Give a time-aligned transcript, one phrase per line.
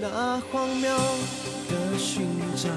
[0.00, 0.88] 那荒谬
[1.68, 2.26] 的寻
[2.56, 2.70] 找，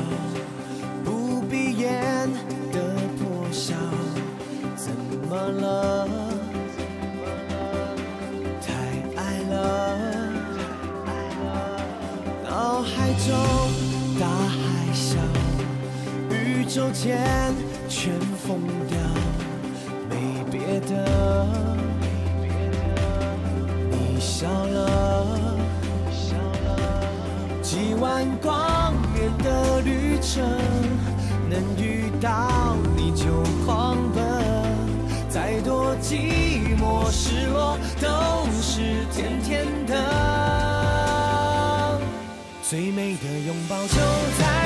[1.03, 2.29] 不闭眼
[2.71, 3.75] 的破晓，
[4.75, 4.91] 怎
[5.29, 6.20] 么了？
[13.21, 13.29] 脑海中
[14.19, 14.57] 大海
[14.93, 15.15] 啸，
[16.31, 17.19] 宇宙间
[17.87, 18.97] 全疯掉，
[20.09, 21.47] 没别的，
[23.91, 25.49] 你笑了。
[27.61, 30.43] 几万光年的旅程，
[31.49, 33.25] 能遇到你就
[33.65, 34.23] 狂奔，
[35.29, 38.07] 再多寂寞失落都
[38.61, 40.30] 是甜甜的。
[42.71, 43.95] 最美的拥抱就
[44.39, 44.60] 在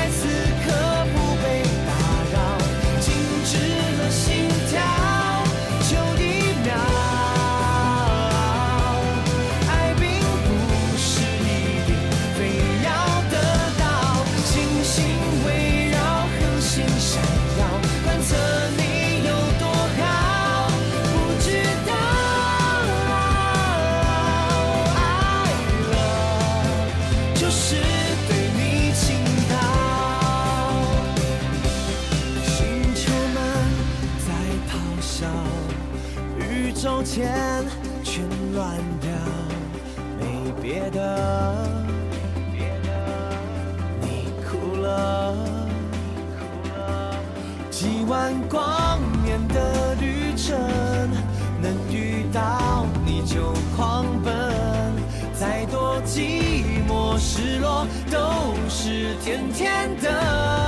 [37.16, 37.66] 宇宙间
[38.03, 39.09] 全乱掉，
[40.19, 41.66] 没别的，
[44.02, 45.33] 你哭了，
[47.71, 50.59] 几万光年的旅程，
[51.61, 54.33] 能遇到你就狂奔，
[55.33, 58.19] 再多寂寞失落都
[58.67, 60.64] 是甜甜的。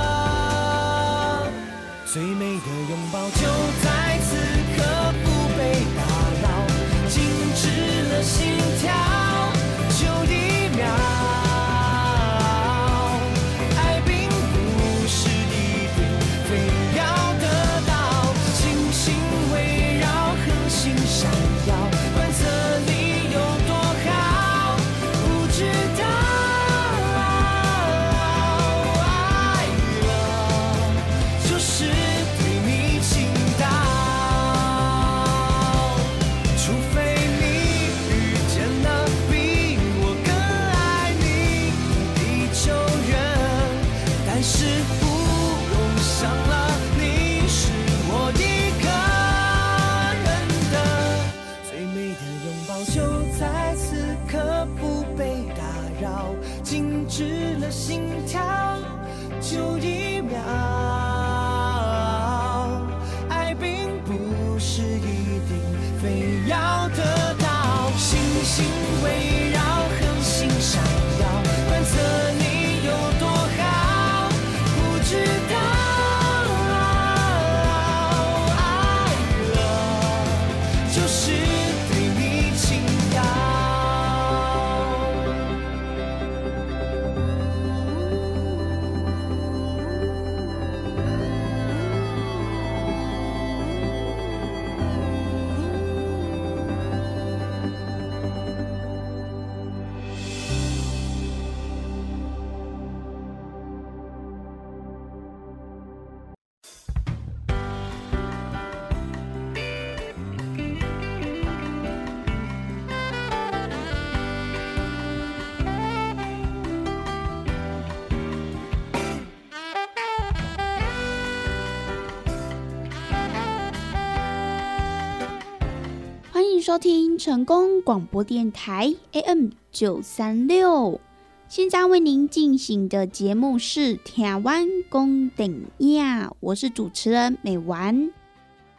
[126.68, 131.00] 收听成功广播电台 AM 九三六。
[131.48, 138.10] 现在为您进行的节目是《台湾公顶亚》，我是主持人美丸。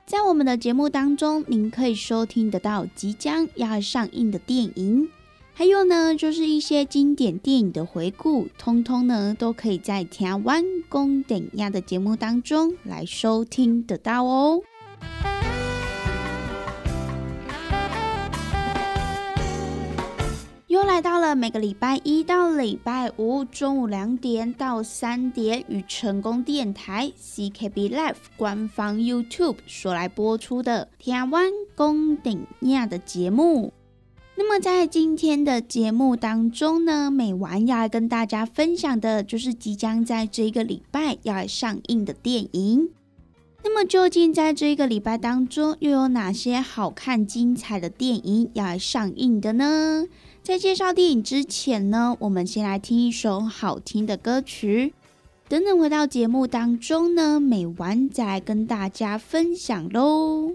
[0.05, 5.09] 在我们的节目当中，您可以收听得到即将要上映的电影，
[5.55, 14.61] 还有呢，就是一些经典电影的回顾，通通呢都可以在《台湾公顶亚》的节目当中来收听得到哦。
[20.69, 33.73] 又来到了每个礼拜一到礼拜五中午两点到三点，与成功电台 CKB Live 官方 YouTube 所来播出的《台湾宫顶亚》的节目。
[34.35, 42.91] 那么在今天的节目当中呢，美文要来跟大家分享的就是即将在这一个礼拜要来上映的电影。
[43.61, 50.05] 那么究竟在这一个礼拜当中又有哪些好看精彩的电影要来上映的呢？
[50.41, 54.93] 在介绍电影之前呢我们先来听一首好听的歌曲。
[55.47, 60.53] 等等回到节目当中呢美完再来跟大家分享喽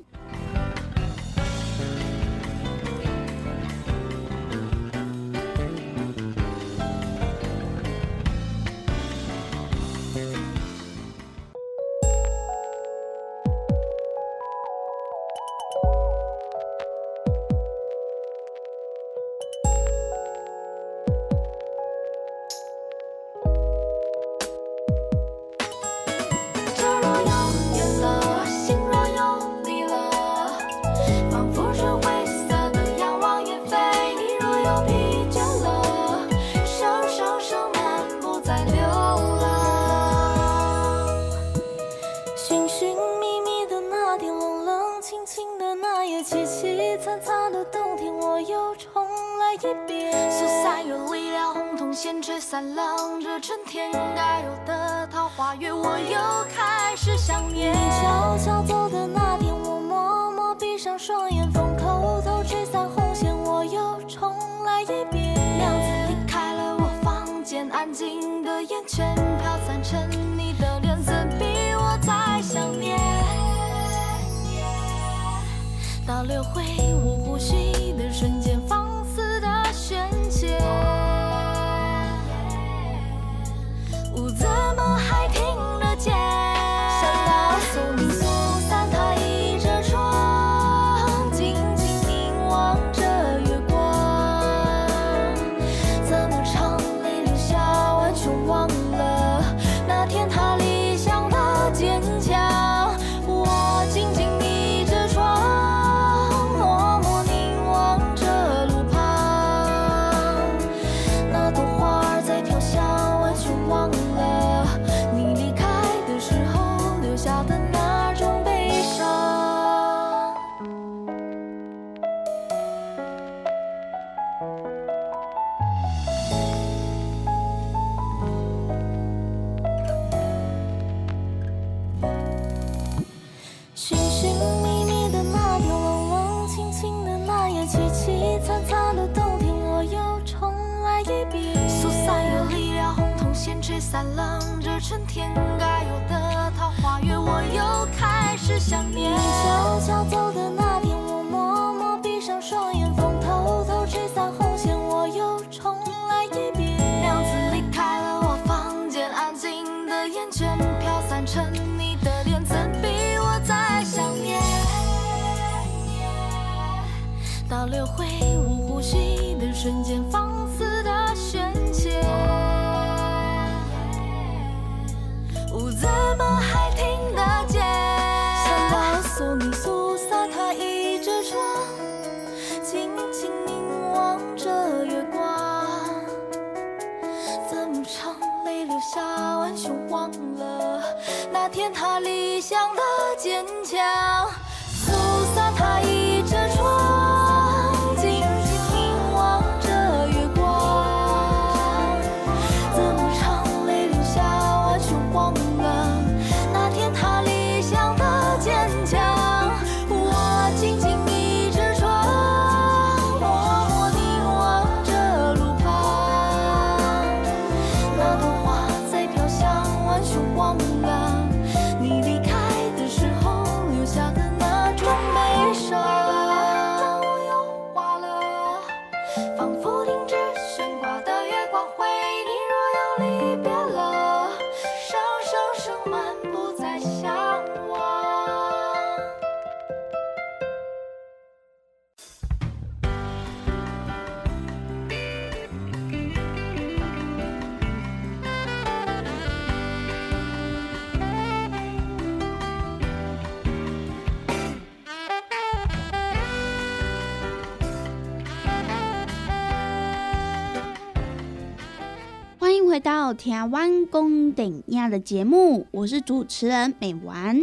[263.24, 267.42] 台湾公顶亚的节目我是主持人美丸。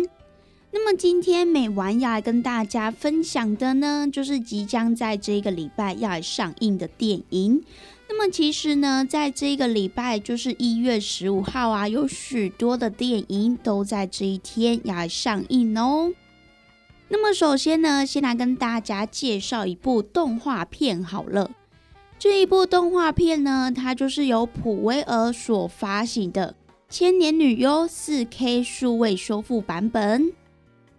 [0.70, 7.64] 那么今天美丸要来跟大家分享的呢就是即将在这一个礼拜要来上映的电影。
[8.08, 16.14] 那么其实呢在这个礼拜就是一月十五号啊有许多的电影都在这一天要来上映哦。
[17.08, 21.50] 那么首先呢先来跟大家介绍一部动画片好了。
[22.22, 26.54] 这一部动画片呢，它就是由普威尔所发行的
[26.88, 30.32] 《千年女优》四 K 数位修复版本。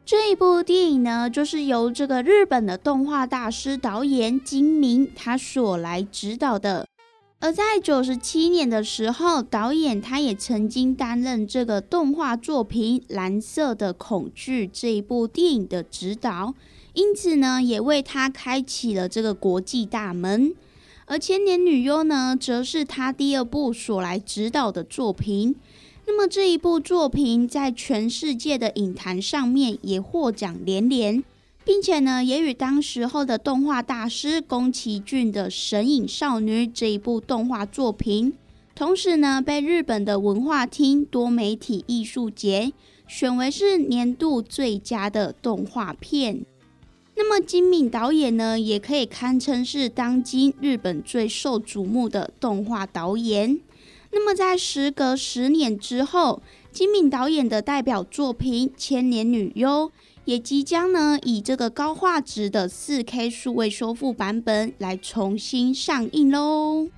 [0.05, 6.89] 这一部电影呢，就是由这个日本的动画大师导演金明他所来指导的。
[7.39, 16.55] 而在九十七年的时候，导演他也曾经担任这个动画作品《蓝色的恐惧》这一部电影的指导，
[16.95, 20.57] 因此呢，也为他开启了这个国际大门。
[21.13, 25.55] 而《千年女优》呢，则是他第二部所来指导的作品。
[26.07, 31.23] 那么这一部作品在全世界的影坛上面也获奖连连。
[31.67, 38.33] 并且呢，也与当时候的动画大师宫崎骏的《神隐少女》这一部动画作品，
[38.75, 42.73] 同时呢，被日本的文化厅多媒体艺术节
[43.07, 46.47] 选为是年度最佳的动画片。
[47.15, 53.61] 那么金敏导演呢，也可以堪称是当今日本最受瞩目的动画导演。
[54.11, 59.89] 那么在时隔十年之后，金敏导演的代表作品《千年女优》。
[60.25, 66.89] 也即将呢，以这个高画质的四 K 数位修复版本来重新上映喽。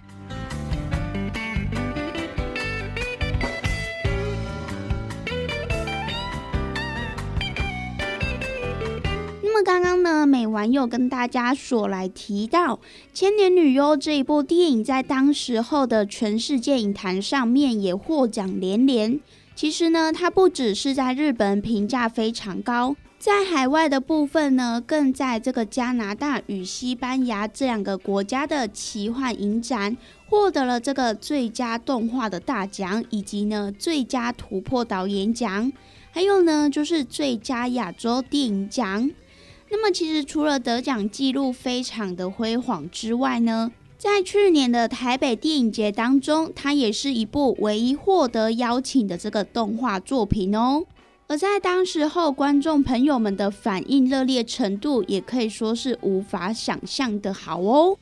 [9.54, 12.74] 那么刚刚呢，美完又跟大家所来提到
[13.12, 19.20] 《千年女优》这一部电影，在当时候的全世界影坛上面也获奖连连。
[19.54, 22.96] 其实呢，它不只是在日本评价非常高。
[23.16, 29.96] 在海外的部分呢，更在这个加拿大与西班牙这两个国家的奇幻影展
[30.28, 35.72] 获得了这个最佳动画的大奖，以及呢最佳突破导演奖，
[36.10, 39.08] 还有呢就是最佳亚洲电影奖。
[39.76, 50.84] 那么其实除了得奖记录非常的辉煌之外呢，在去年的台北电影节当中，它也是一部唯一获得邀请的这个动画作品哦。
[51.26, 57.98] 而在当时候，观众朋友们的反应热烈程度，也可以说是无法想象的好哦。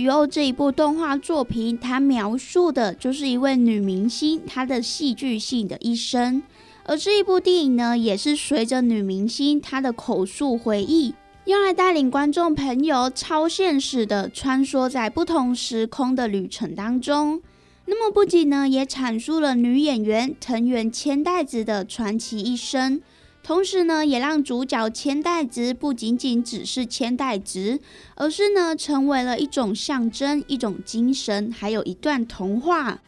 [0.00, 6.42] 千年女优这一部动画作品，它描述的就是一位女明星她的戏剧性的一生。
[6.84, 11.14] 而这一部电影呢，也是随着女明星她的口述回忆，
[11.44, 17.42] 用来带领观众朋友超现实的穿梭在不同时空的旅程当中。
[17.84, 23.02] 那么不仅呢，也阐述了女演员藤原千代子的传奇一生。
[23.42, 27.80] 同时呢，也让主角千代子不仅仅只是千代子，
[28.14, 33.00] 而是呢，成为了一种象征、一种精神，还有一段童话。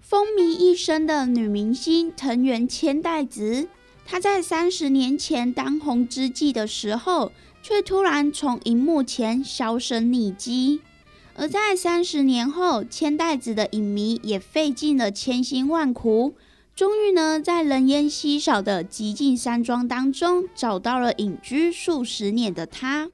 [0.00, 3.68] 风靡一生的女明星藤原千代子，
[4.06, 7.32] 她在三十年前当红之际的时候。
[7.62, 10.80] 却突然从荧幕前销声匿迹，
[11.34, 16.34] 而在三十年后，千代子的影迷也费尽了千辛万苦，
[16.74, 23.10] 终于呢，在人烟稀少的极尽山庄当中，找到了隐居数十年的他，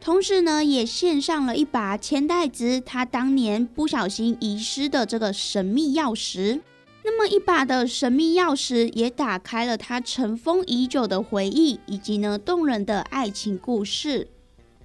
[0.00, 6.60] 同时呢，也献上了一把千代子他当年不小心遗失的这个神秘钥匙。
[7.06, 14.28] 那么一把的神秘钥匙也打开了他尘封已久的回忆，以及呢动人的爱情故事。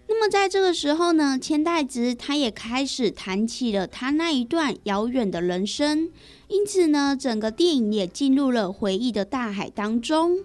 [0.09, 6.09] 那么在这个时候呢，千代子他也开始谈起了他那一段遥远的人生，
[6.49, 10.43] 因此呢，整个电影也进入了回忆的大海当中。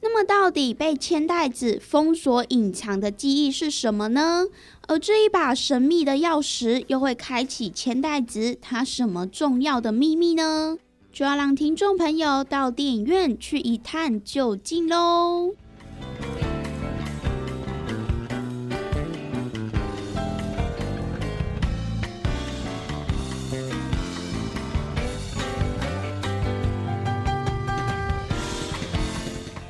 [0.00, 4.46] 那么到底被千代子封锁隐藏的记忆是什么呢？
[4.88, 10.78] 而这一把神秘的钥匙又会开启千代子他什么重要的秘密呢？
[11.12, 15.54] 就要让听众朋友到电影院去一探究竟喽。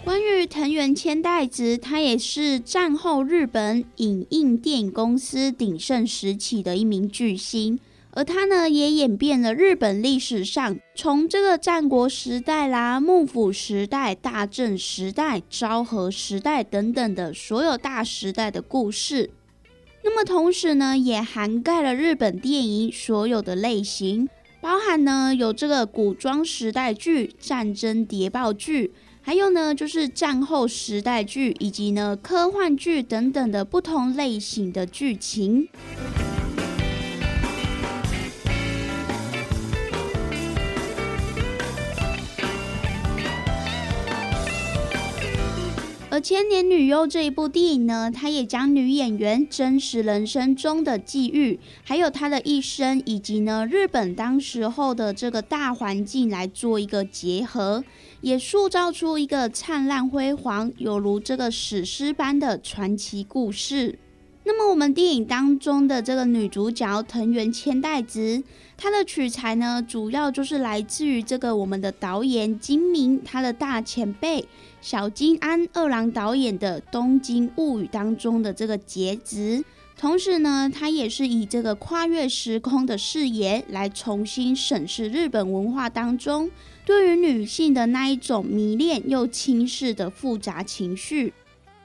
[0.05, 7.81] 关于藤原千代子，她也是战后日本影印电影公司鼎盛时期的一名巨星。
[8.15, 19.31] 而他呢也演变了日本历史上从这个战国时代啦、幕府时代、大正时代、昭和时代等等的所有大时代的故事。
[20.05, 24.29] 那么同时呢，也涵盖了日本电影所有的类型，
[24.61, 28.93] 包含呢有这个古装时代剧、战争谍报剧。
[29.23, 35.69] 还有呢，就是战后时代剧以及呢科幻剧等等的不同类型的剧情。
[46.13, 57.83] 而《千年女优》这一部电影呢，它也将女演员真实人生中的际遇，还有她的一生，以及呢日本当时候的这个大环境来做一个结合。
[58.21, 63.99] 也塑造出一个灿烂辉煌，有如这个史诗般的传奇故事。
[64.45, 68.43] 那么，我们电影当中的这个女主角藤原千代子，
[68.77, 74.45] 她的取材呢，主要就是来自于这个我们的导演金明，他的大前辈
[74.81, 79.65] 小金安二郎导演的《东京物语》当中的这个节子。
[79.97, 86.51] 同时呢，他也是以这个跨越时空的视野来重新审视日本文化当中。
[86.85, 91.33] 对于女性的那一种迷恋又轻视的复杂情绪，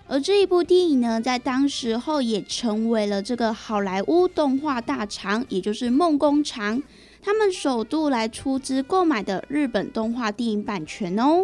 [0.09, 6.81] 而这一部电影呢，在当时候也成为了这个好莱坞动画大厂，也就是梦工厂，
[7.21, 11.43] 他们首度来出资购买的日本动画电影版权哦。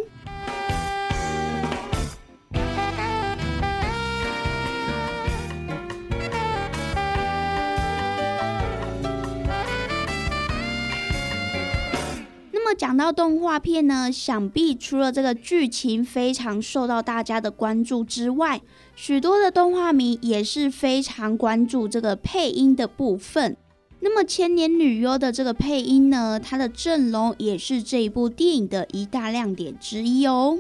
[12.74, 18.62] 讲到动画片呢，想必除了这个剧情非常受到大家的关注之外，
[18.96, 23.56] 许多的动画迷也是非常关注这个配音的部分。
[24.00, 30.60] 那么《千年女优》的这个配音呢，它的阵容也是这一部电影的一大亮点之一哦。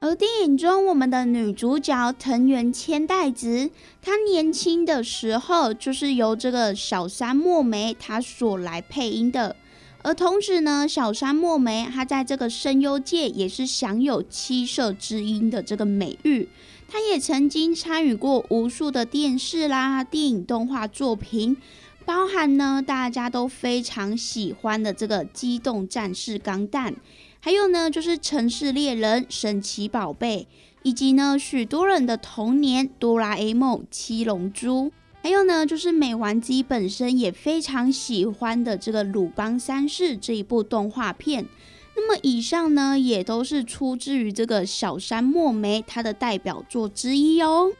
[0.00, 9.54] 而电影中我们的女主角藤原千代子，她年轻的时候就是由这个小山墨梅她所来配音的。
[10.02, 16.48] 而同时呢，小山墨梅她在这个声优界也是享有七色之音的这个美誉。
[16.88, 21.56] 她也曾经参与过无数的电视啦、电影动画作品，
[22.04, 26.92] 包含呢大家都非常喜欢的这个《机动战士钢弹》，
[27.40, 30.48] 还有呢就是《城市猎人》《神奇宝贝》，
[30.82, 34.86] 以及呢许多人的童年《哆啦 A 梦》《七龙珠》。
[35.22, 41.46] 还有呢，就是美丸自己本身也非常喜欢的这个《鲁邦三世》这一部动画片。
[41.94, 47.70] 那么以上呢，也都是出自于这个小山墨梅她的代表作之一哦。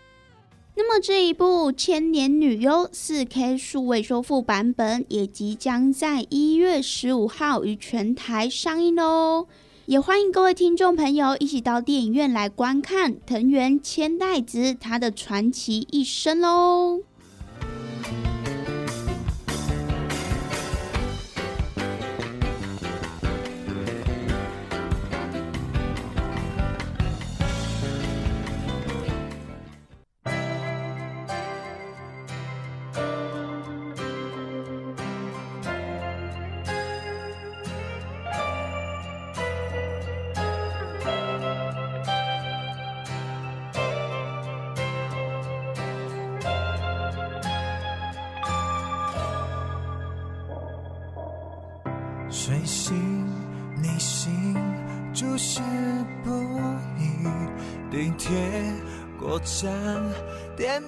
[0.76, 9.48] 那么这一部《千年女优》四 K 数位修复版本也即将在一月十五号于全台上映哦。
[9.86, 17.00] 也欢迎各位听众朋友一起到电影院来观看藤原千代子她的传奇一生喽。
[18.02, 18.31] 将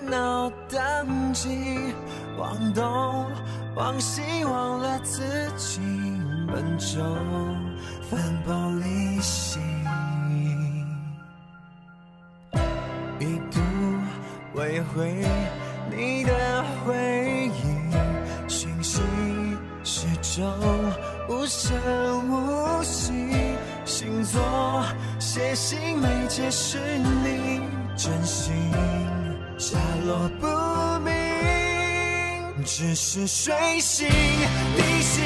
[0.03, 1.49] 脑当机，
[2.39, 2.85] 忘东
[3.75, 5.23] 忘西，忘了自
[5.57, 5.81] 己，
[6.47, 7.03] 本就
[8.09, 9.61] 分崩离析。
[13.19, 13.61] 一度
[14.55, 15.25] 未回
[15.91, 19.01] 你的回忆，讯息
[19.83, 20.53] 始终
[21.29, 21.75] 无声
[22.29, 23.13] 无息，
[23.85, 24.41] 星座
[25.19, 27.63] 写信没解释你。
[27.97, 28.53] 真心
[29.65, 30.47] 下落不
[31.03, 31.15] 明，
[32.67, 34.07] 只是水星
[34.77, 35.25] 地心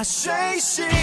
[0.00, 0.99] 管他水星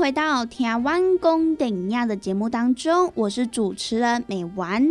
[0.00, 4.82] 回到《台湾公顶亚》的节目当中，我是主持人美丸。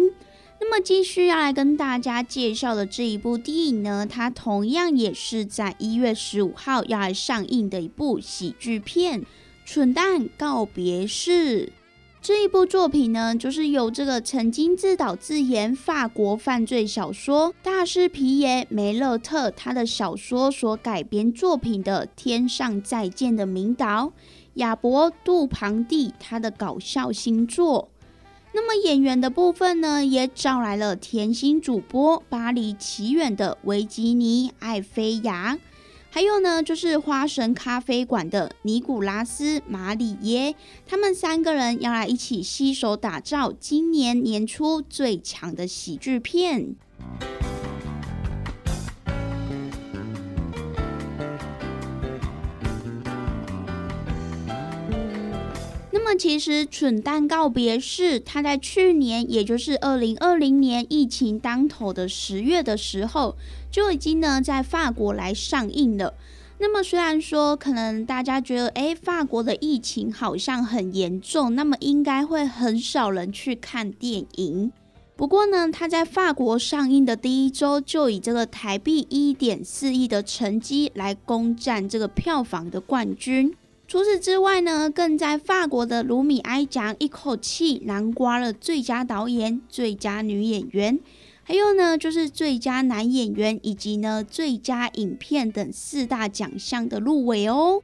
[0.62, 9.22] 那么继续要来跟大家介绍的这一部电影呢，它同样也是在一月十五号要来上映的一部喜剧片
[9.66, 11.66] 《蠢蛋告别式》。
[12.22, 24.14] 这一部作品呢，就是由这个曾经自导自演法国犯罪小说大师皮耶梅勒特他的小说所改编作品的《天上再见》的名导
[24.56, 27.90] 亚伯杜庞蒂他的搞笑新作。
[28.52, 35.60] 那么演员的部分呢，也找来了甜心主播巴黎奇缘的维吉尼艾菲亚，
[36.10, 40.56] 还有呢就是花神咖啡馆的尼古拉斯马里耶，
[40.88, 46.76] 他们三个人要来一起携手打造今年年初最强的喜剧片。
[56.02, 63.36] 那么，其实《蠢蛋告别式》他在去年，也就是二零二零年疫情当头的十月的时候，
[63.70, 66.14] 就已经呢在法国来上映了。
[66.58, 74.72] 那么，虽然说可能大家觉得，诶，法国的疫情好像很严重，那么应该会很少人去看电影。
[75.18, 83.54] 不过呢，它在法国上映的第一周，就以这个台币一点四亿的成绩来攻占这个票房的冠军。
[83.90, 91.00] 除此之外呢，更在法国的卢米埃奖一口气囊括了最佳导演、最佳女演员，
[91.42, 97.82] 还有呢就是最佳男演员以及呢最佳影片等四大奖项的入围哦。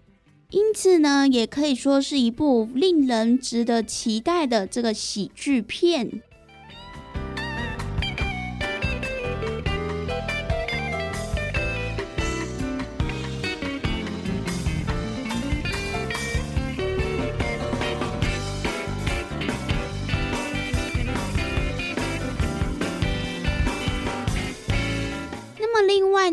[0.51, 6.21] 因此呢，也可以说是一部令人值得期待的这个喜剧片。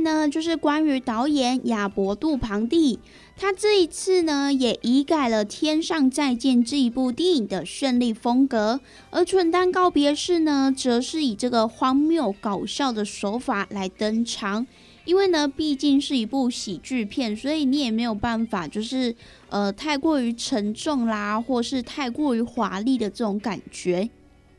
[0.02, 2.98] 呢，就是关于导演亚伯杜庞蒂，
[3.36, 14.66] 他这一次呢也移改了《天上再见》这一部电影的绚丽风格，而《蠢蛋告别式》呢，则是以这个荒谬搞笑的手法来登场。
[15.04, 19.12] 因为呢，毕竟是一部喜剧片，所以你也没有办法，就是
[19.48, 24.08] 呃太过于沉重啦，或是太过于华丽的这种感觉。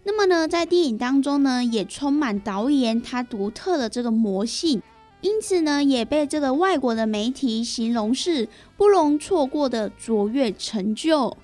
[0.04, 4.82] 那么呢，在电影当中呢，也充满导演他独特的这个魔性，
[5.24, 11.36] 因此呢，也被这个外国的媒体形容是不容错过的卓越成就。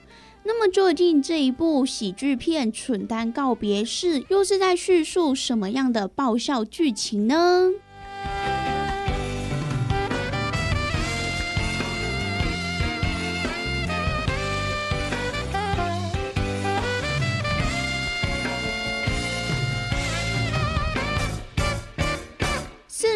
[0.44, 7.70] 那么，究竟这一部喜剧片《蠢蛋告别式》又是在叙述什么样的爆笑剧情呢？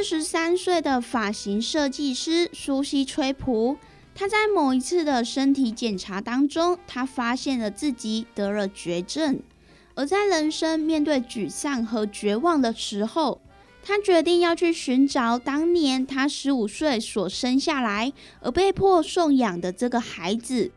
[0.04, 3.78] 十三岁的发型设计师苏西·崔普。
[4.14, 9.40] 他在某一次的身体检查当中，他发现了自己得了绝症。
[9.96, 13.42] 而在人生面对沮丧和绝望的时候，
[13.82, 20.72] 他决定要去寻找当年他十五岁所生下来而被迫送养的这个孩子。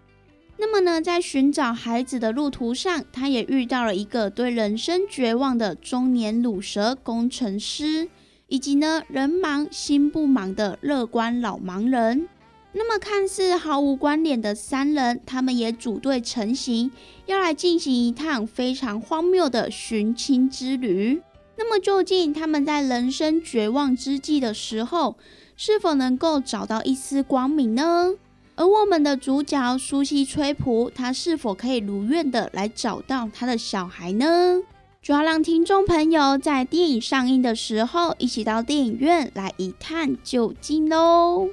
[0.58, 8.08] 那么呢，在寻找孩子的路途上，他也遇到了一个对人生绝望的中年乳蛇工程师，
[8.48, 12.28] 以及呢人忙心不忙的乐观老盲人。
[12.72, 16.90] 那么看似毫无关联的三人，他们也组队成行，
[17.24, 21.22] 要来进行一趟非常荒谬的寻亲之旅。
[21.56, 25.16] 那么究竟他们在人生绝望之际的时候，
[25.56, 28.12] 是否能够找到一丝光明呢？
[28.56, 34.60] 而我们的主角苏西崔普，他是否可以如愿的来找到他的小孩呢？
[35.06, 41.48] 主要让听众朋友在电影上映的时候，一起到电影院来一探究竟喽。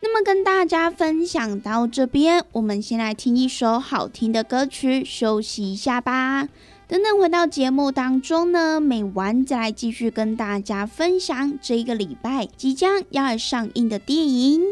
[0.00, 6.46] 那么跟大家分享到这边，我们先来听一首好听的歌曲，休息一下吧。
[6.86, 14.62] 等等回到节目当中呢，美完再来继续跟大家分享这一个礼拜即将要上映的电影。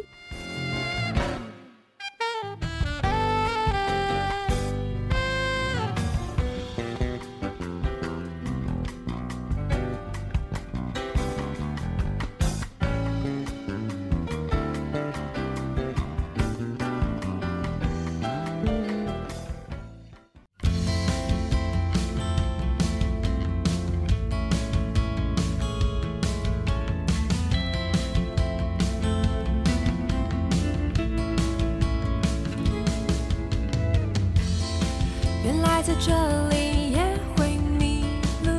[35.86, 38.06] 在这里也会迷
[38.42, 38.50] 路，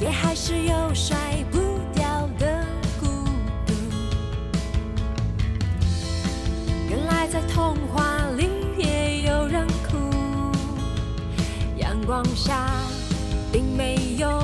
[0.00, 1.16] 也还是有甩
[1.50, 1.58] 不
[1.92, 2.64] 掉的
[3.00, 3.06] 孤
[3.66, 3.74] 独。
[6.88, 9.96] 原来在童话里也有人哭，
[11.78, 12.70] 阳光下
[13.50, 14.40] 并没有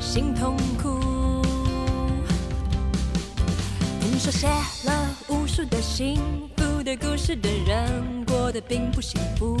[0.00, 0.98] 心痛苦。
[4.00, 4.48] 听说写
[4.86, 6.18] 了无数的信。
[8.68, 9.56] 并不幸福。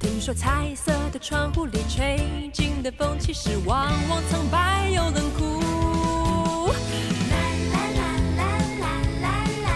[0.00, 6.68] 听说彩色的窗户里吹进的风，其实往往苍白又冷酷。
[6.68, 7.36] 啦
[7.72, 8.02] 啦啦
[8.36, 8.42] 啦
[8.80, 8.84] 啦
[9.20, 9.26] 啦
[9.64, 9.68] 啦，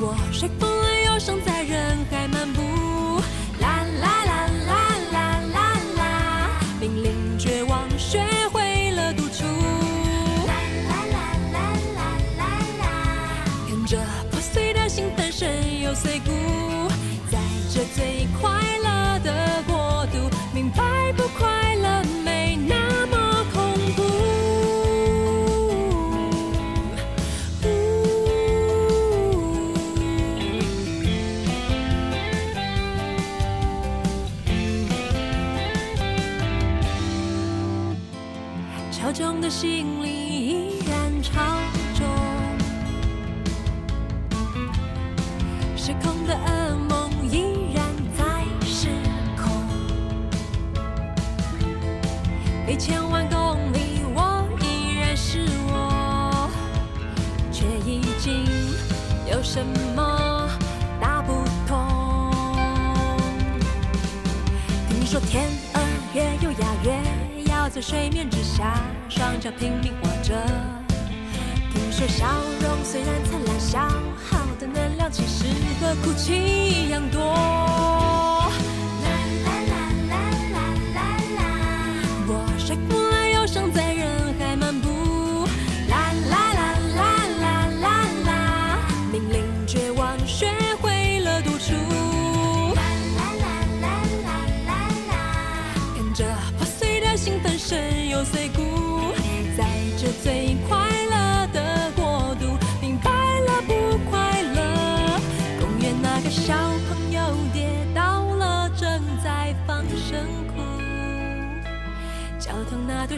[0.00, 3.20] 我说服了忧伤在人海漫步。
[3.60, 4.72] 啦啦啦啦
[5.12, 5.16] 啦
[5.52, 5.56] 啦
[5.96, 6.00] 啦，
[6.80, 9.44] 濒临绝望学会了独处。
[10.46, 10.54] 啦
[10.88, 11.16] 啦啦
[11.52, 11.56] 啦
[11.94, 11.98] 啦
[12.38, 12.40] 啦
[12.80, 12.82] 啦，
[13.68, 13.98] 看着
[14.30, 16.30] 破碎的心粉身又碎骨。
[59.50, 59.64] 什
[59.96, 60.46] 么
[61.00, 62.30] 大不同？
[64.90, 65.80] 听说天鹅
[66.12, 68.74] 越优雅越要在水面之下，
[69.08, 70.34] 双脚拼命活着。
[71.72, 72.26] 听说笑
[72.60, 73.78] 容虽然灿烂，消
[74.30, 75.46] 耗的能量其实
[75.80, 77.18] 和哭泣一样多。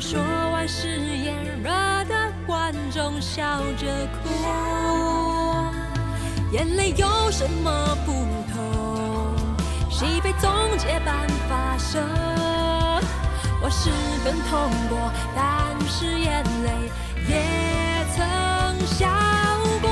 [0.01, 1.71] 说完誓言热
[2.09, 3.87] 的观众笑着
[4.25, 4.31] 哭，
[6.53, 8.13] 眼泪有什么不
[8.51, 9.37] 同？
[9.91, 11.99] 戏被总结般发射，
[13.63, 13.91] 我是
[14.25, 16.91] 更痛过，但是眼泪。
[17.29, 17.37] 也
[18.17, 19.07] 曾笑
[19.83, 19.91] 过。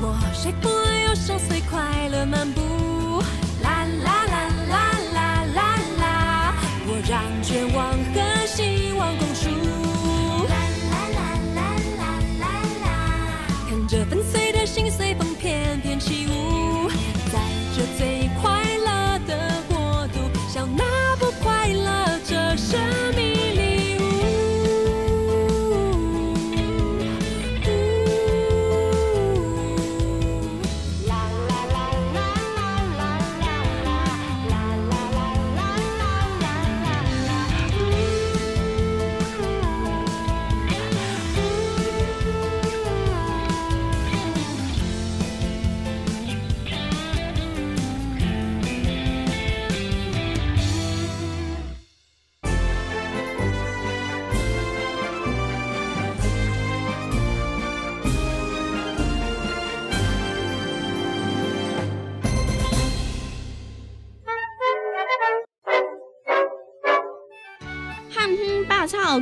[0.00, 2.65] 我谁不忧伤，随快乐漫步。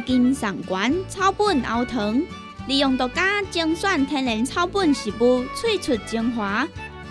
[0.07, 2.23] 金上馆草本熬汤，
[2.67, 6.67] 利用独家精选天然草本食物萃出精华，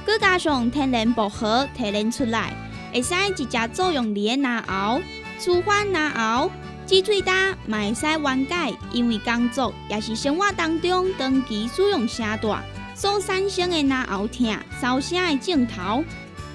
[0.06, 2.54] 再加上天然薄荷提炼出来，
[2.94, 5.02] 会使直接作用你的牙熬，
[5.40, 6.50] 舒缓牙熬。
[6.86, 8.54] 脊椎大嘛会使缓解，
[8.92, 12.62] 因为工作也是生活当中长期使用声大
[12.94, 16.04] 所产生的牙熬痛、烧声的症头。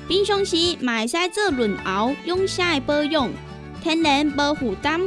[0.07, 3.31] 平常时嘛会使做润喉、养声的保养。
[3.83, 5.01] 天然无负担，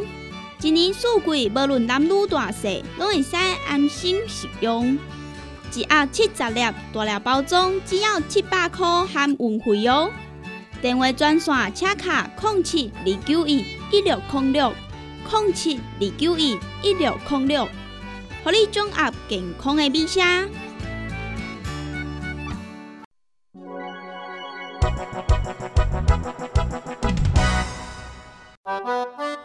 [0.61, 2.69] 一年四季无论男女大小，
[2.99, 3.35] 拢会使
[3.67, 4.95] 安心食用。
[5.73, 6.61] 一盒七十粒，
[6.93, 10.11] 大粒包装只要七百块含运费哦。
[10.79, 14.71] 电话专线：车卡零七二九一一六零六
[15.31, 17.67] 零七二九一一六零六，
[18.43, 20.47] 互你掌握健康的美声。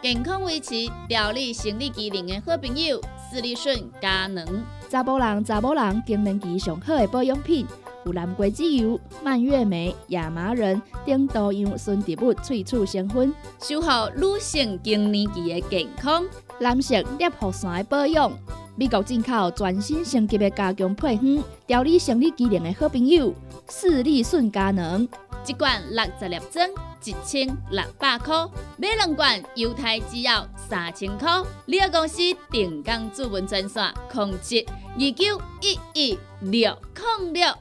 [0.07, 2.97] 健康维持、调理生理机能的好朋友——
[3.29, 4.63] 斯利顺佳能。
[4.89, 7.67] 查甫人、查某人更年期上好的保养品
[8.05, 13.33] 有蓝桂枝油、蔓越莓、亚麻仁等多样纯植物萃取成分。
[13.59, 16.23] 守护女性更年期的健康。
[16.59, 18.31] 蓝色裂护伞的保养，
[18.77, 23.33] 美国进口全新升级的加强配方，调理生理机能的好朋友——
[23.67, 25.05] 斯利顺佳能。
[25.47, 26.67] 一罐六十粒装，
[27.05, 31.41] 一千六百块；买两罐，犹太只要三千块。
[31.65, 32.17] 你个公司
[32.51, 36.77] 定岗主文专线：控制二九一一六
[37.21, 37.53] 零六。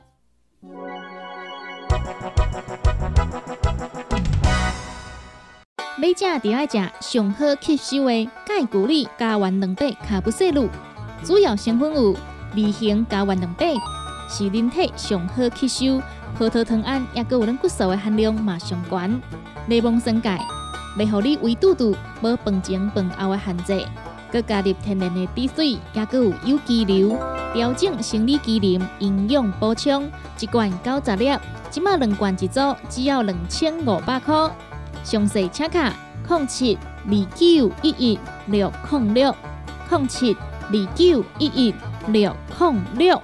[5.96, 10.68] 买食就爱食上好吸收的钙骨力加丸两百卡布西露，
[11.25, 12.16] 主要成分有
[12.51, 13.72] 二型加丸两百，
[14.29, 16.03] 是人体上好吸收。
[16.35, 19.23] 葡萄糖胺也佮有咱骨素的含量嘛上悬。
[19.67, 20.41] 内蒙生钙，
[20.99, 23.87] 袂互你胃肚肚无饭前饭后的限制。
[24.33, 27.17] 佮加入天然的滴水，也佮有有机硫，
[27.55, 30.11] 调整生理机能，营养补充。
[30.38, 31.37] 一罐九十粒，
[31.71, 34.50] 即马两罐一组，只要两千五百块。
[35.03, 35.92] 详细请卡
[36.29, 36.77] 零七
[37.07, 39.35] 二九一一六零六
[39.90, 41.75] 零七二九一一
[42.09, 43.23] 六零六。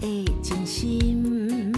[0.00, 1.72] 的真心？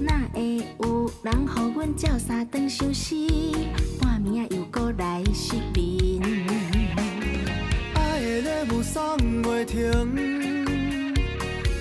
[0.00, 3.54] 哪会有人乎阮照三顿休息，
[4.00, 6.20] 半暝啊又搁来失眠？
[7.94, 9.02] 爱的礼物送
[9.42, 9.80] 袂停，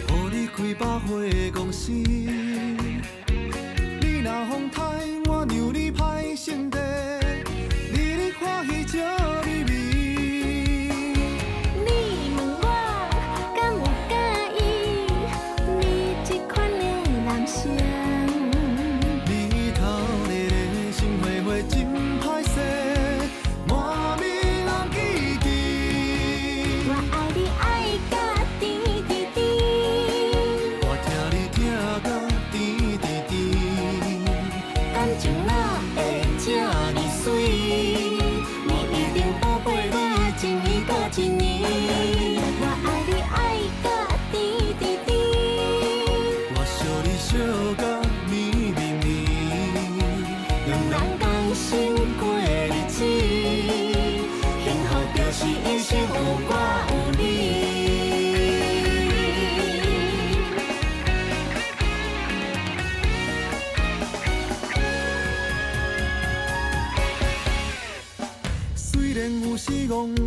[0.07, 1.07] 予你开百花
[1.53, 1.91] 公司。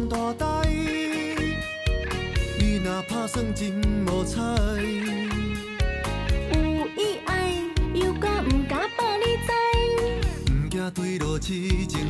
[0.08, 0.68] 大台，
[2.58, 3.70] 你若打算真
[4.06, 4.40] 无彩，
[6.52, 7.60] 有意爱，
[7.92, 9.52] 又敢毋敢把你知？
[10.50, 11.52] 毋惊坠落痴
[11.86, 12.05] 情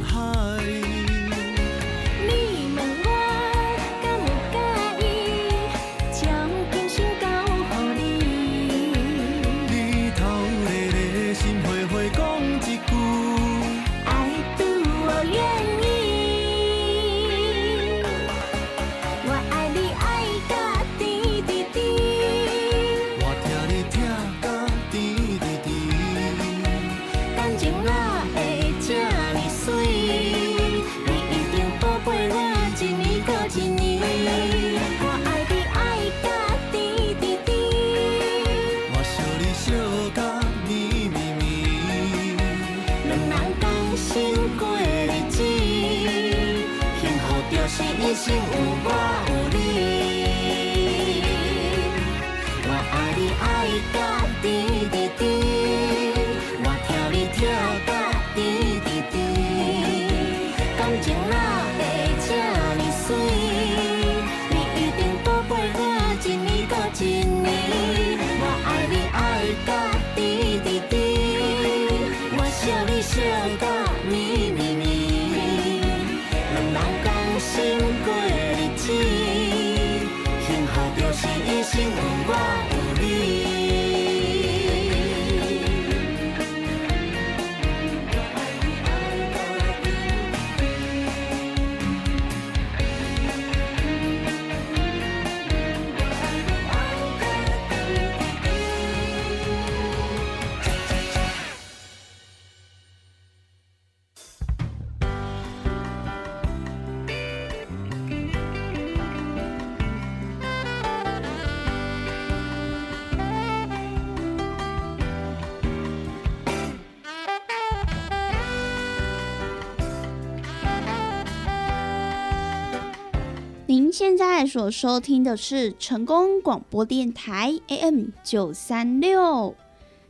[123.99, 129.55] 现在所收听的是成功广播电台 AM 九三六，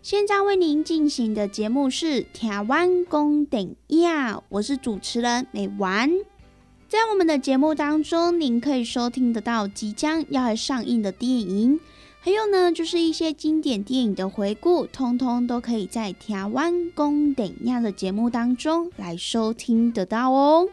[0.02, 6.10] 现在为您进行的节目是《台湾公等亚》，我是主持人美丸。
[6.88, 11.78] 在我们的节目当中，您可以收听得到即将要上映的电影，
[12.18, 20.68] 还有呢，就是一些经典电影的回顾，通通都可以在《台湾公等亚》的节目当中来收听得到哦。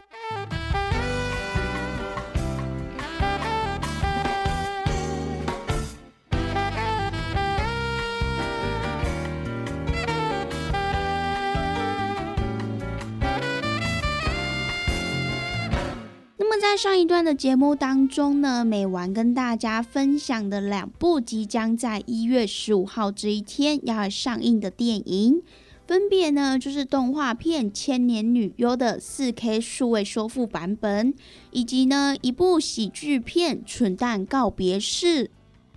[16.74, 25.40] 在上一段的节目当中呢，美丸跟大家分享的两部即将在一月十五号这一天要上映的电影，
[25.86, 31.14] 分别呢就是动画片《千年女优》的四 K 数位修复版本，
[31.52, 35.26] 以及呢一部喜剧片《蠢蛋告别式》。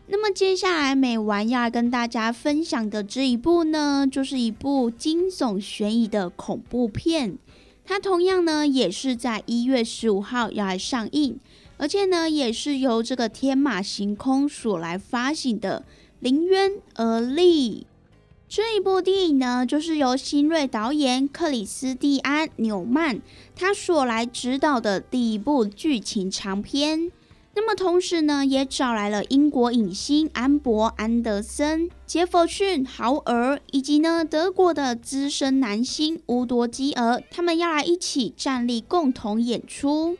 [0.07, 7.37] 那么接下来美丸要跟大家分享的这一部呢，就是一部惊悚悬疑的恐怖片。
[7.89, 11.39] 它同样呢，也是在一月十五号要来上映，
[11.77, 15.85] 而且呢，也是由这个天马行空所来发行的
[16.19, 17.81] 《临渊而立》
[18.49, 23.21] 这一部电影呢，就是由新锐导演克里斯蒂安·纽曼
[23.55, 27.09] 他所来执导的第一部剧情长片。
[27.59, 40.19] 那么同时呢，也找来了英国影星安博·安德森、杰弗逊·豪尔，以及呢德国的资深男星乌多基尔，他们要来一起站立，共同演出。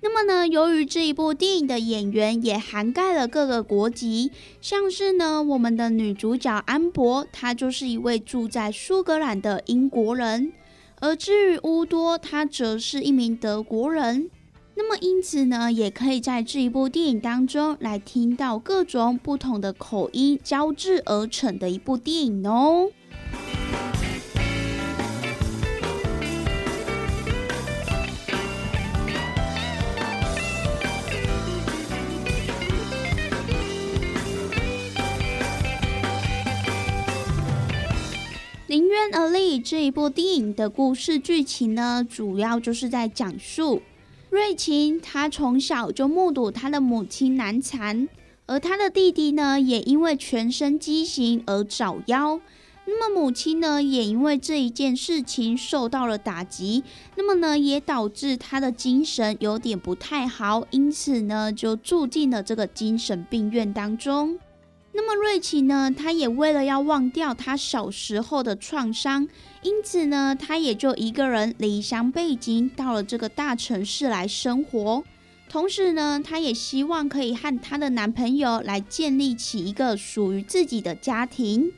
[0.00, 4.30] 那么呢，由于这一部电影的演员也涵盖了各个国籍，
[4.60, 10.52] 像是呢我们的女主角安博，她就是一位住在苏格兰的英国人，
[11.00, 14.30] 而至于乌多，他则是一名德国人。
[14.78, 22.90] 那么因此呢也可以在这一部电影当中来听到各种不同的口音交织而成的一部电影哦。
[38.66, 43.80] 灵渊而立这一部电影的故事剧情呢主要就是在讲述
[44.36, 48.06] 瑞琴，她从小就目睹她的母亲难产，
[48.44, 52.38] 而她的弟弟呢，也因为全身畸形而早夭。
[52.84, 56.84] 那么母亲呢，也因为这一件事情受到了打击，
[57.16, 64.38] 那么呢，也导致她的精神有点不太好，因此呢，就住进了这个精神病院当中。
[64.92, 69.28] 那么瑞奇呢，他也为了要忘掉他小时候的创伤，
[69.66, 75.02] 因此呢，他也就一个人离乡背井，到了这个大城市来生活。
[75.48, 81.72] 同时呢，她也希望可以和她的男朋友来建立起一个属于自己的家庭。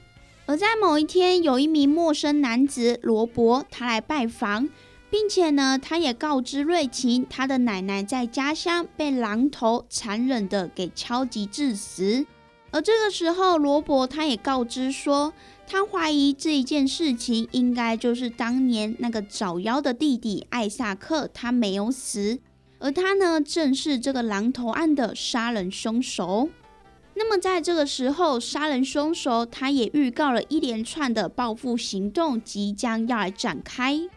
[0.44, 4.68] 而在某一天，有一名陌生男子罗伯，他来拜访，
[5.08, 12.26] 并且呢，他也告知瑞奇，他的奶奶在家乡被狼头残忍的给敲击致死。
[12.70, 15.32] 而这个时候，罗伯他也告知说，
[15.66, 22.38] 他怀疑这一件事情应该就是当年那个早夭的弟弟艾萨克，他没有死，
[22.78, 26.50] 而他呢，正是这个狼头案的杀人凶手。
[27.14, 34.08] 那么在这个时候，杀人凶手他也预告了一连串的报复行动即将要来展开。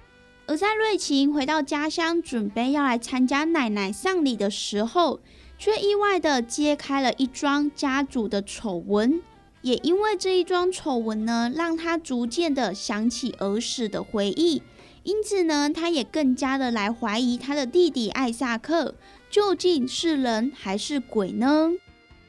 [0.45, 5.21] 而在瑞琴回到家乡，准备要来参加奶奶丧礼的时候，
[5.61, 9.21] 却意外的揭开了一桩家族的丑闻。
[9.61, 14.63] 也因为这一桩丑闻呢，让他逐渐的想起儿时的回忆，
[15.03, 18.95] 因此呢，他也更加的来怀疑他的弟弟艾萨克
[19.29, 21.73] 究竟是人还是鬼呢？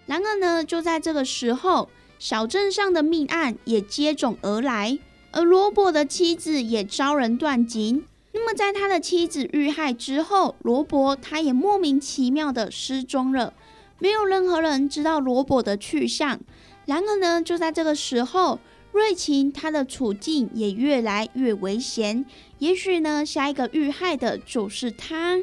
[0.05, 4.99] 然而呢，就在这个时候，小镇上的命案也接踵而来，
[5.31, 8.05] 而罗伯的妻子也遭人断颈。
[8.35, 13.53] 那么，在他的妻子遇害之后，罗伯他也莫名其妙的失踪了，
[13.99, 16.41] 没有任何人知道罗伯的去向。
[16.87, 18.59] 然而呢，就在这个时候，
[18.91, 22.25] 瑞琴他的处境也越来越危险，
[22.59, 25.39] 也许呢，下一个遇害的就是他。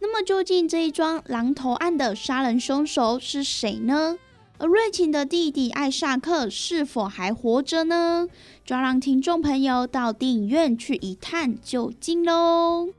[0.00, 4.18] 那么，究竟这一桩狼头案的杀人凶手是谁呢？
[4.58, 8.28] 而瑞琴的弟弟艾萨克是否还活着呢？
[8.68, 12.90] 就让听众朋友到电影院去一探究竟喽。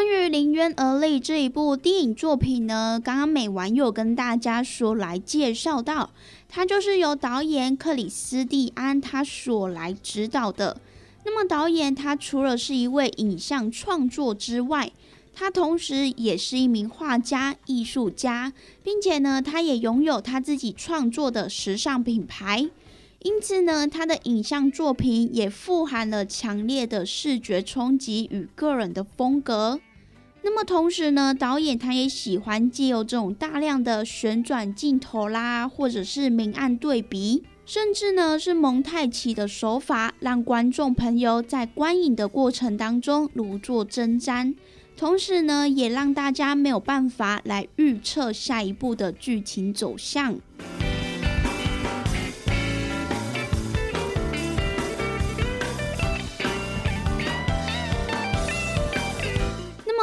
[0.00, 6.08] 关于《临渊而立》这一部电影作品呢，刚刚美网友跟大家说来介绍到，
[6.48, 10.80] 它就是由导演克里斯蒂安他所来指导的。
[11.26, 14.90] 那么导演他除了是一位影像创作之外，
[15.34, 22.70] 他同时也是一名画家、艺术家，并且呢，他也拥有他自己创作的时尚品牌。
[23.20, 29.78] 因此呢，他的影像作品也富含了强烈的视觉冲击与个人的风格。
[30.42, 44.54] 那么同时呢，导演他也喜欢借由这种大量的旋转镜头啦，或者是明暗对比，甚至呢是蒙太奇的手法，让观众朋友在观影的过程当中如坐针毡，
[44.96, 50.38] 同时呢也让大家没有办法来预测下一步的剧情走向。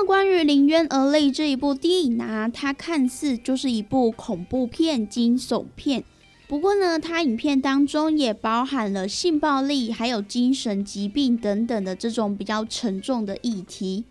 [0.06, 6.04] 关于《临渊而立》这一部电影呢，它看似就是一部恐怖片、惊悚片。
[6.48, 14.06] 不过呢，它影片当中也包含了性暴力、还有精神疾病等等的这种比较沉重的议题。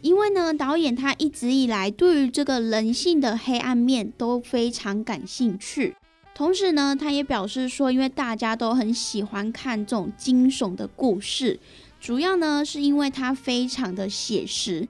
[0.00, 5.96] 因为呢，导演他一直以来对于这个人性的黑暗面都非常感兴趣。
[6.34, 11.58] 同时呢，他也表示说，因为大家都很喜欢看这种惊悚的故事，
[12.00, 14.86] 主要呢是因为它非常的写实。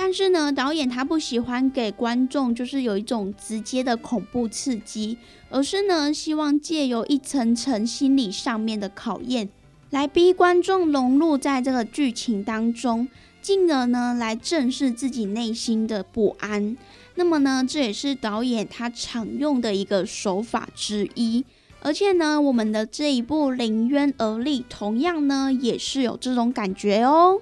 [0.00, 5.18] 但是呢，导演他不喜欢给观众就是有一种直接的恐怖刺激，
[5.50, 9.48] 而是呢希望借由一层层心理上面的考验，
[9.90, 13.08] 来逼观众融入在这个剧情当中，
[13.42, 16.76] 进而呢来正视自己内心的不安。
[17.16, 21.44] 那么呢，这也是导演他常用的一个手法之一。
[21.80, 27.40] 而且呢，我们的这一部《临渊而立》同样呢也是有这种感觉哦。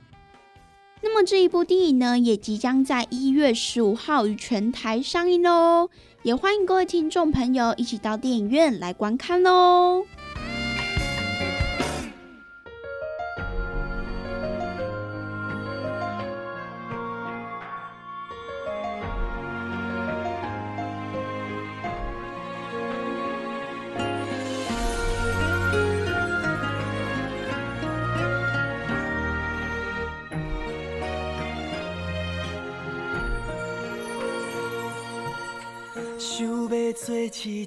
[1.03, 5.89] 那么这一部电影呢，也即将在一月十五号于全台上映喽，
[6.23, 10.07] 也欢迎各位听众朋友一起到电影院来观看喽。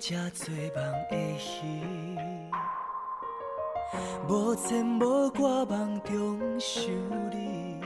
[0.09, 1.15] 一只做梦的
[1.61, 2.17] 鱼，
[4.27, 6.91] 无牵无挂梦中想
[7.29, 7.79] 你，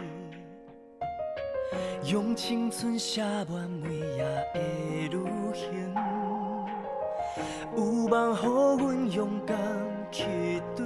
[2.06, 4.62] 用青春写满每夜的
[5.10, 5.20] 旅
[5.54, 5.94] 行，
[7.76, 8.38] 有梦予
[8.82, 9.58] 阮勇敢
[10.10, 10.24] 去
[10.78, 10.86] 追。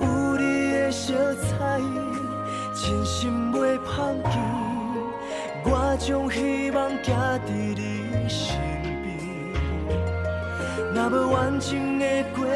[0.00, 0.06] 有
[0.38, 1.78] 你的色彩，
[2.74, 4.59] 真心袂放弃。
[5.64, 8.56] 我将希望寄伫你身
[9.02, 9.08] 边，
[10.94, 12.04] 若无完整的
[12.34, 12.46] 过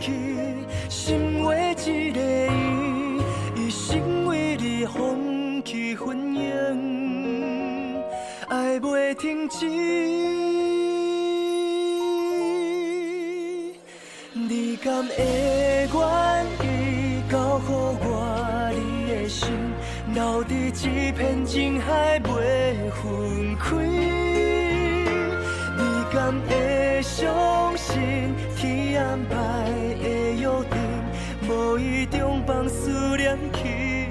[0.00, 0.12] 去，
[0.88, 2.50] 心画一个圆，
[3.56, 6.42] 一生为你放弃婚姻，
[8.48, 9.66] 爱袂停止。
[14.36, 16.63] 你敢会愿
[20.14, 22.28] 留伫一片情海袂
[22.92, 23.74] 分开？
[25.76, 29.34] 你敢会相信天安排
[30.00, 30.06] 的
[30.36, 30.78] 约定，
[31.48, 34.03] 无意中放思念去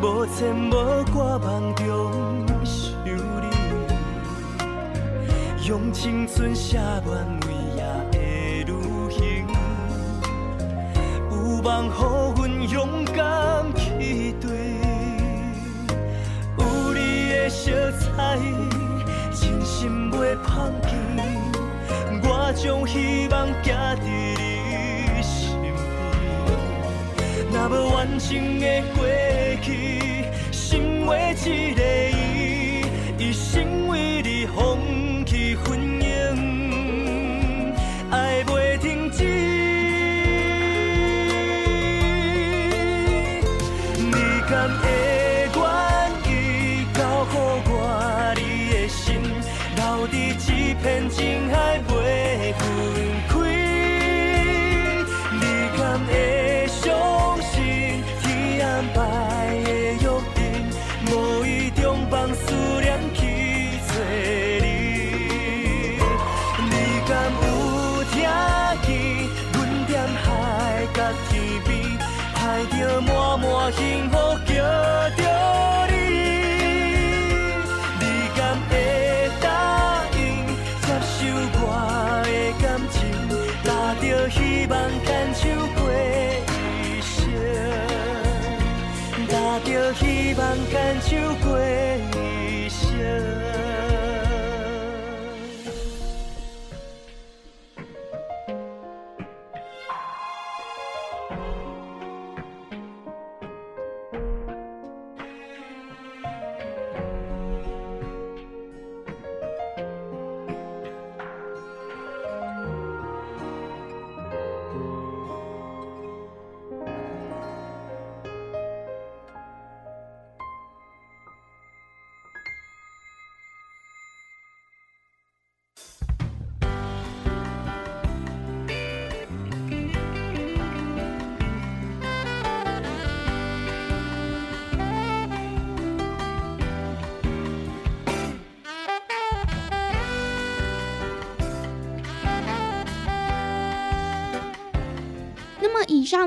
[0.00, 1.84] 无牵无挂梦中
[2.64, 3.48] 想你，
[5.66, 7.82] 用青春写满每夜
[8.12, 8.18] 的
[8.64, 8.72] 旅
[9.10, 9.46] 行，
[11.30, 11.90] 有梦予
[12.36, 13.16] 阮勇敢
[13.74, 14.48] 去追，
[16.58, 16.60] 有
[16.94, 16.98] 你
[17.30, 18.38] 的色彩，
[19.32, 20.88] 真心袂放弃。
[22.22, 24.04] 我将希望寄伫
[24.38, 25.66] 你身边，
[27.52, 28.28] 若无完整
[28.60, 28.96] 的过
[29.62, 32.82] 去，心画一个圆，
[33.18, 34.78] 一生为你放
[35.24, 36.04] 弃婚姻，
[38.10, 39.24] 爱袂停止。
[43.96, 44.12] 你
[44.48, 44.84] 敢会
[45.54, 45.60] 愿
[46.24, 47.34] 意交予
[47.68, 47.72] 我
[48.36, 48.40] 你
[48.72, 49.06] 的心，
[49.76, 50.46] 留伫这
[50.82, 51.54] 片情海
[51.88, 53.07] 袂分？
[73.70, 74.27] 满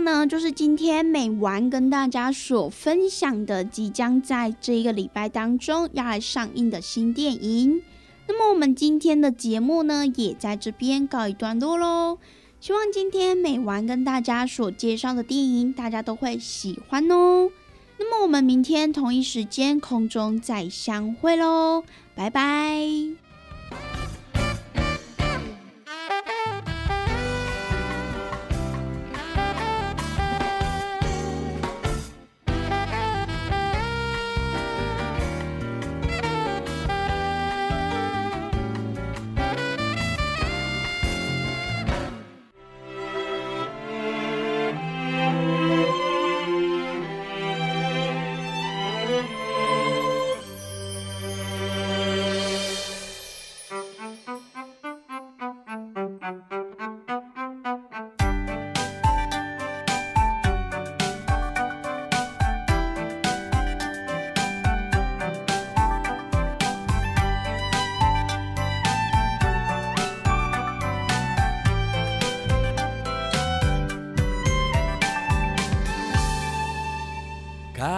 [0.03, 7.81] 呢，就是今天美丸跟大家所分享的，即将在这一个礼拜当中要来上映的新电影。
[8.27, 12.17] 那么我们今天的节目呢，也在这边告一段落喽。
[12.59, 17.49] 希望今天美丸跟大家所介绍的电影，大家都会喜欢哦。
[17.97, 21.83] 那么我们明天同一时间空中再相会喽，
[22.15, 23.20] 拜拜。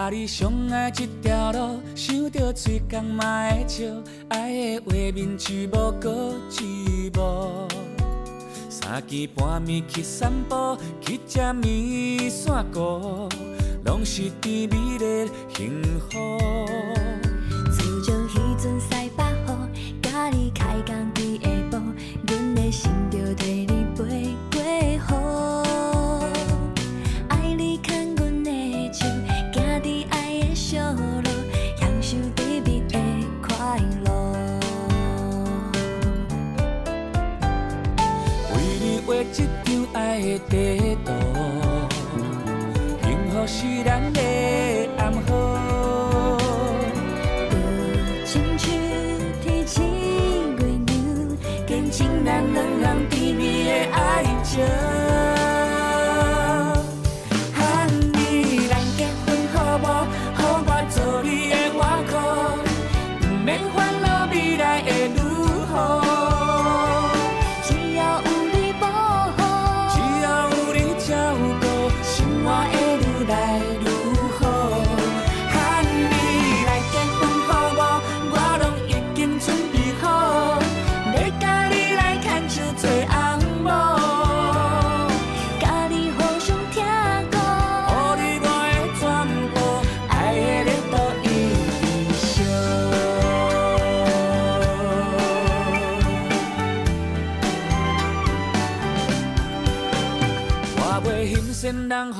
[0.04, 3.84] 阿你最爱这条路，想着嘴角嘛会笑？
[4.28, 7.66] 爱的画面一幕过一幕，
[8.68, 13.30] 三更半夜去散步，去吃面线糊，
[13.86, 15.26] 拢是甜蜜的
[15.56, 16.36] 幸福。
[17.72, 21.13] 就像那阵西北雨，甲你开工。
[40.48, 41.12] 地图
[43.02, 44.12] 任何是咱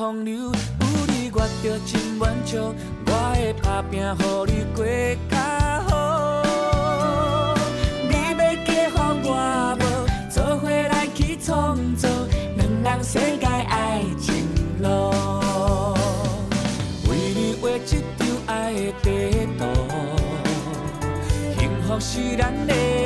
[0.04, 0.52] 风流，有
[1.06, 2.74] 你我就真满足，
[3.06, 4.84] 我会打拼，予你过
[5.30, 5.34] 较
[5.88, 5.90] 好。
[8.06, 8.36] 你要
[8.66, 8.92] 嫁予
[9.24, 9.82] 我无？
[10.30, 12.06] 做伙来去创造，
[12.58, 14.44] 两人世界爱情
[14.82, 14.86] 路。
[17.08, 17.80] 为你画一
[18.18, 19.64] 张爱的地图，
[21.58, 23.03] 幸福是咱的。